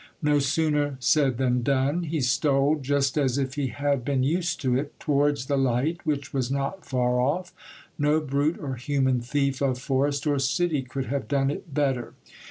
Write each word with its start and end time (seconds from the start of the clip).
Xo 0.23 0.41
sooner 0.41 0.97
said 0.99 1.37
than 1.37 1.61
done; 1.61 2.05
he 2.05 2.21
stole, 2.21 2.77
just 2.81 3.19
as 3.19 3.37
if 3.37 3.53
he 3.53 3.67
had 3.67 4.03
been 4.03 4.23
used 4.23 4.59
to 4.61 4.75
it, 4.75 4.99
towards 4.99 5.45
the 5.45 5.59
light, 5.59 5.99
which 6.05 6.33
was 6.33 6.49
not 6.49 6.83
far 6.83 7.21
off; 7.21 7.53
no 7.99 8.19
brute 8.19 8.57
or 8.57 8.77
human 8.77 9.21
thief 9.21 9.61
of 9.61 9.77
forest 9.77 10.25
or 10.25 10.39
city 10.39 10.81
could 10.81 11.05
have 11.05 11.27
done 11.27 11.51
it 11.51 11.71
better. 11.71 12.15